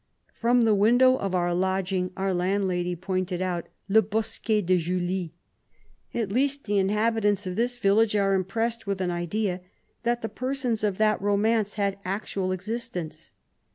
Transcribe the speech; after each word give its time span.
From 0.33 0.63
the 0.63 0.73
window 0.73 1.15
of 1.17 1.35
our 1.35 1.53
lodging 1.53 2.09
^our 2.17 2.35
landlady 2.35 2.95
pointed 2.95 3.39
out" 3.39 3.67
le 3.87 4.01
bosquet 4.01 4.63
de 4.63 4.79
Julie." 4.79 5.35
At 6.15 6.31
least 6.31 6.63
the 6.63 6.73
inha 6.77 7.15
bitants 7.15 7.45
of 7.45 7.55
this 7.55 7.77
village 7.77 8.15
are 8.15 8.33
impressed 8.33 8.87
with 8.87 8.99
an 8.99 9.11
idea, 9.11 9.61
that 10.01 10.23
the 10.23 10.27
persons 10.27 10.83
of 10.83 10.97
that 10.97 11.21
romance 11.21 11.75
had 11.75 11.99
actual 12.03 12.51
existence. 12.51 13.31